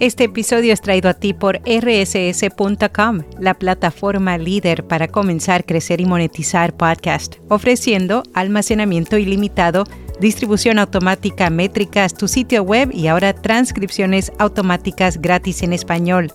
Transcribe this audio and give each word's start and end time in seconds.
Este 0.00 0.24
episodio 0.24 0.72
es 0.72 0.80
traído 0.80 1.10
a 1.10 1.14
ti 1.14 1.32
por 1.32 1.60
rss.com, 1.66 3.22
la 3.40 3.54
plataforma 3.54 4.38
líder 4.38 4.84
para 4.84 5.08
comenzar, 5.08 5.66
crecer 5.66 6.00
y 6.00 6.06
monetizar 6.06 6.72
podcast, 6.72 7.34
ofreciendo 7.48 8.22
almacenamiento 8.32 9.18
ilimitado, 9.18 9.82
distribución 10.20 10.78
automática, 10.78 11.50
métricas, 11.50 12.14
tu 12.14 12.28
sitio 12.28 12.62
web 12.62 12.92
y 12.94 13.08
ahora 13.08 13.32
transcripciones 13.32 14.30
automáticas 14.38 15.20
gratis 15.20 15.64
en 15.64 15.72
español. 15.72 16.32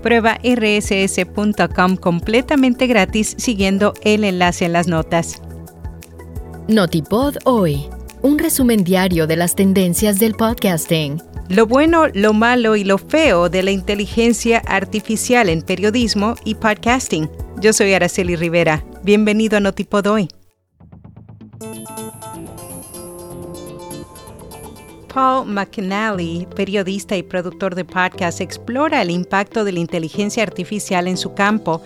Prueba 0.00 0.38
rss.com 0.44 1.96
completamente 1.96 2.86
gratis 2.86 3.34
siguiendo 3.38 3.94
el 4.02 4.22
enlace 4.22 4.66
en 4.66 4.72
las 4.72 4.86
notas. 4.86 5.42
Notipod 6.68 7.38
hoy, 7.44 7.88
un 8.22 8.38
resumen 8.38 8.84
diario 8.84 9.26
de 9.26 9.34
las 9.34 9.56
tendencias 9.56 10.20
del 10.20 10.34
podcasting 10.34 11.33
lo 11.48 11.66
bueno, 11.66 12.06
lo 12.14 12.32
malo 12.32 12.74
y 12.74 12.84
lo 12.84 12.98
feo 12.98 13.48
de 13.48 13.62
la 13.62 13.70
inteligencia 13.70 14.58
artificial 14.66 15.48
en 15.48 15.62
periodismo 15.62 16.36
y 16.44 16.54
podcasting. 16.54 17.28
Yo 17.60 17.72
soy 17.72 17.92
Araceli 17.92 18.34
Rivera. 18.34 18.84
Bienvenido 19.02 19.58
a 19.58 19.60
Notipod 19.60 20.06
hoy. 20.06 20.28
Paul 25.12 25.46
McNally, 25.46 26.48
periodista 26.56 27.16
y 27.16 27.22
productor 27.22 27.74
de 27.76 27.84
podcast, 27.84 28.40
explora 28.40 29.00
el 29.02 29.10
impacto 29.10 29.64
de 29.64 29.72
la 29.72 29.80
inteligencia 29.80 30.42
artificial 30.42 31.06
en 31.06 31.16
su 31.16 31.34
campo. 31.34 31.82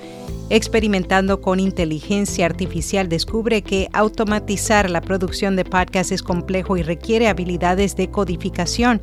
Experimentando 0.50 1.42
con 1.42 1.60
inteligencia 1.60 2.46
artificial, 2.46 3.10
descubre 3.10 3.60
que 3.60 3.88
automatizar 3.92 4.88
la 4.88 5.02
producción 5.02 5.56
de 5.56 5.66
podcast 5.66 6.10
es 6.10 6.22
complejo 6.22 6.78
y 6.78 6.82
requiere 6.82 7.28
habilidades 7.28 7.96
de 7.96 8.08
codificación 8.08 9.02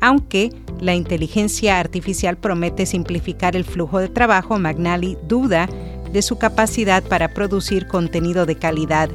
aunque 0.00 0.52
la 0.80 0.94
inteligencia 0.94 1.78
artificial 1.78 2.36
promete 2.36 2.86
simplificar 2.86 3.56
el 3.56 3.64
flujo 3.64 3.98
de 3.98 4.08
trabajo, 4.08 4.58
McNally 4.58 5.16
duda 5.26 5.68
de 6.12 6.22
su 6.22 6.38
capacidad 6.38 7.02
para 7.02 7.34
producir 7.34 7.86
contenido 7.86 8.46
de 8.46 8.56
calidad. 8.56 9.10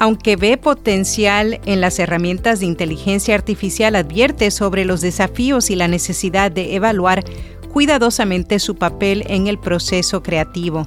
Aunque 0.00 0.36
ve 0.36 0.56
potencial 0.56 1.60
en 1.66 1.80
las 1.80 1.98
herramientas 1.98 2.60
de 2.60 2.66
inteligencia 2.66 3.34
artificial, 3.34 3.96
advierte 3.96 4.50
sobre 4.50 4.84
los 4.84 5.00
desafíos 5.00 5.70
y 5.70 5.76
la 5.76 5.88
necesidad 5.88 6.52
de 6.52 6.76
evaluar 6.76 7.24
cuidadosamente 7.72 8.58
su 8.58 8.76
papel 8.76 9.24
en 9.28 9.48
el 9.48 9.58
proceso 9.58 10.22
creativo. 10.22 10.86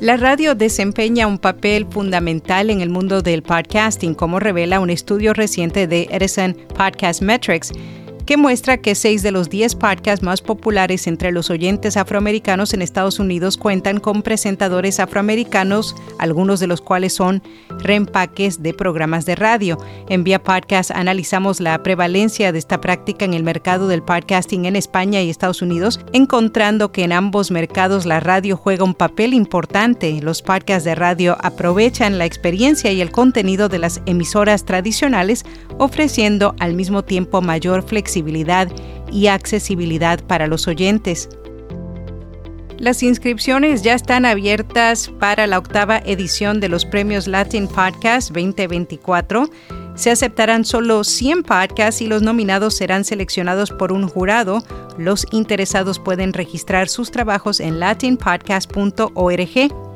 La 0.00 0.16
radio 0.16 0.54
desempeña 0.54 1.26
un 1.26 1.36
papel 1.36 1.86
fundamental 1.86 2.70
en 2.70 2.80
el 2.80 2.88
mundo 2.88 3.20
del 3.20 3.42
podcasting, 3.42 4.14
como 4.14 4.40
revela 4.40 4.80
un 4.80 4.88
estudio 4.88 5.34
reciente 5.34 5.86
de 5.86 6.08
Edison 6.10 6.56
Podcast 6.74 7.20
Metrics, 7.20 7.70
que 8.30 8.36
muestra 8.36 8.76
que 8.76 8.94
seis 8.94 9.24
de 9.24 9.32
los 9.32 9.50
diez 9.50 9.74
podcasts 9.74 10.24
más 10.24 10.40
populares 10.40 11.08
entre 11.08 11.32
los 11.32 11.50
oyentes 11.50 11.96
afroamericanos 11.96 12.72
en 12.72 12.80
Estados 12.80 13.18
Unidos 13.18 13.56
cuentan 13.56 13.98
con 13.98 14.22
presentadores 14.22 15.00
afroamericanos, 15.00 15.96
algunos 16.16 16.60
de 16.60 16.68
los 16.68 16.80
cuales 16.80 17.12
son 17.12 17.42
reempaques 17.80 18.62
de 18.62 18.72
programas 18.72 19.26
de 19.26 19.34
radio. 19.34 19.78
En 20.08 20.22
Vía 20.22 20.40
Podcast 20.40 20.92
analizamos 20.92 21.58
la 21.58 21.82
prevalencia 21.82 22.52
de 22.52 22.60
esta 22.60 22.80
práctica 22.80 23.24
en 23.24 23.34
el 23.34 23.42
mercado 23.42 23.88
del 23.88 24.04
podcasting 24.04 24.64
en 24.64 24.76
España 24.76 25.20
y 25.20 25.28
Estados 25.28 25.60
Unidos, 25.60 25.98
encontrando 26.12 26.92
que 26.92 27.02
en 27.02 27.10
ambos 27.10 27.50
mercados 27.50 28.06
la 28.06 28.20
radio 28.20 28.56
juega 28.56 28.84
un 28.84 28.94
papel 28.94 29.34
importante. 29.34 30.20
Los 30.22 30.40
podcasts 30.40 30.84
de 30.84 30.94
radio 30.94 31.36
aprovechan 31.40 32.16
la 32.16 32.26
experiencia 32.26 32.92
y 32.92 33.00
el 33.00 33.10
contenido 33.10 33.68
de 33.68 33.80
las 33.80 34.00
emisoras 34.06 34.64
tradicionales, 34.64 35.44
ofreciendo 35.78 36.54
al 36.60 36.74
mismo 36.74 37.02
tiempo 37.02 37.42
mayor 37.42 37.82
flexibilidad 37.82 38.19
y 39.10 39.26
accesibilidad 39.26 40.22
para 40.24 40.46
los 40.46 40.68
oyentes. 40.68 41.28
Las 42.80 43.02
inscripciones 43.02 43.82
ya 43.82 43.92
están 43.92 44.24
abiertas 44.24 45.10
para 45.18 45.46
la 45.46 45.58
octava 45.58 45.98
edición 45.98 46.60
de 46.60 46.70
los 46.70 46.86
premios 46.86 47.26
Latin 47.26 47.68
Podcast 47.68 48.30
2024. 48.30 49.50
Se 49.96 50.10
aceptarán 50.10 50.64
solo 50.64 51.04
100 51.04 51.42
podcasts 51.42 52.00
y 52.00 52.06
los 52.06 52.22
nominados 52.22 52.74
serán 52.74 53.04
seleccionados 53.04 53.70
por 53.70 53.92
un 53.92 54.08
jurado. 54.08 54.64
Los 54.96 55.26
interesados 55.30 55.98
pueden 55.98 56.32
registrar 56.32 56.88
sus 56.88 57.10
trabajos 57.10 57.60
en 57.60 57.80
latinpodcast.org. 57.80 59.89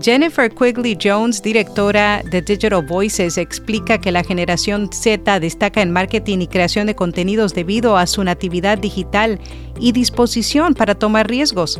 Jennifer 0.00 0.50
Quigley 0.50 0.96
Jones, 1.00 1.40
directora 1.40 2.22
de 2.30 2.42
Digital 2.42 2.84
Voices, 2.84 3.38
explica 3.38 3.98
que 3.98 4.12
la 4.12 4.22
generación 4.22 4.90
Z 4.92 5.40
destaca 5.40 5.80
en 5.80 5.90
marketing 5.90 6.40
y 6.40 6.48
creación 6.48 6.86
de 6.86 6.94
contenidos 6.94 7.54
debido 7.54 7.96
a 7.96 8.06
su 8.06 8.22
natividad 8.22 8.78
digital 8.78 9.40
y 9.80 9.92
disposición 9.92 10.74
para 10.74 10.94
tomar 10.94 11.28
riesgos. 11.28 11.78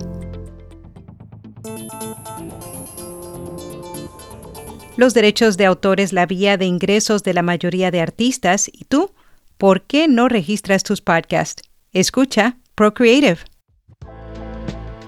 Los 4.96 5.12
derechos 5.12 5.58
de 5.58 5.66
autor 5.66 6.00
es 6.00 6.14
la 6.14 6.24
vía 6.24 6.56
de 6.56 6.64
ingresos 6.64 7.22
de 7.22 7.34
la 7.34 7.42
mayoría 7.42 7.90
de 7.90 8.00
artistas. 8.00 8.70
¿Y 8.72 8.84
tú? 8.84 9.10
¿Por 9.58 9.82
qué 9.82 10.08
no 10.08 10.28
registras 10.28 10.82
tus 10.82 11.02
podcasts? 11.02 11.62
Escucha 11.92 12.56
Procreative. 12.74 13.40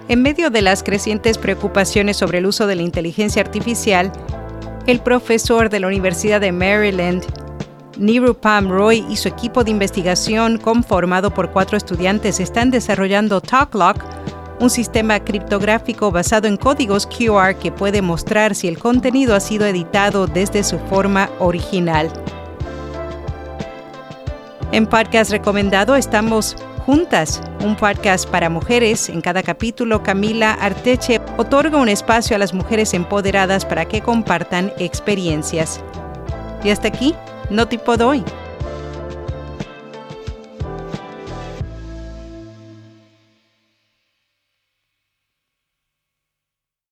En 0.09 0.23
medio 0.23 0.49
de 0.49 0.63
las 0.63 0.83
crecientes 0.83 1.37
preocupaciones 1.37 2.17
sobre 2.17 2.39
el 2.39 2.47
uso 2.47 2.67
de 2.67 2.77
la 2.77 2.83
inteligencia 2.83 3.43
artificial, 3.43 4.11
el 4.87 5.01
profesor 5.01 5.69
de 5.69 5.81
la 5.81 5.87
Universidad 5.87 6.41
de 6.41 6.51
Maryland, 6.51 7.25
Nirupam 7.99 8.71
Roy 8.71 9.05
y 9.11 9.17
su 9.17 9.29
equipo 9.29 9.65
de 9.65 9.71
investigación, 9.71 10.57
conformado 10.57 11.35
por 11.35 11.51
cuatro 11.51 11.77
estudiantes, 11.77 12.41
están 12.41 12.71
desarrollando 12.71 13.43
TalkLock, 13.43 14.03
un 14.61 14.71
sistema 14.71 15.21
criptográfico 15.21 16.11
basado 16.11 16.49
en 16.49 16.57
códigos 16.57 17.07
QR 17.07 17.57
que 17.57 17.71
puede 17.71 18.01
mostrar 18.01 18.55
si 18.55 18.67
el 18.67 18.79
contenido 18.79 19.35
ha 19.35 19.41
sido 19.41 19.67
editado 19.67 20.27
desde 20.27 20.65
su 20.65 20.79
forma 20.79 21.29
original. 21.39 22.11
En 24.73 24.87
podcast 24.87 25.31
recomendado 25.31 25.97
estamos 25.97 26.57
Juntas, 26.89 27.43
un 27.63 27.77
podcast 27.77 28.27
para 28.27 28.49
mujeres. 28.49 29.11
En 29.11 29.21
cada 29.21 29.43
capítulo, 29.43 30.03
Camila 30.03 30.55
Arteche 30.55 31.21
otorga 31.37 31.77
un 31.77 31.91
espacio 31.91 32.35
a 32.35 32.39
las 32.39 32.55
mujeres 32.55 32.95
empoderadas 32.95 33.67
para 33.67 33.85
que 33.85 34.01
compartan 34.01 34.73
experiencias. 34.79 35.85
Y 36.65 36.71
hasta 36.71 36.89
aquí, 36.89 37.15
no 37.51 37.69
tipo 37.69 37.93
hoy. 37.93 38.25